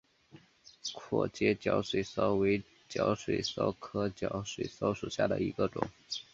[0.95, 5.87] 阔节角水蚤为角水蚤科角水蚤属下的一个种。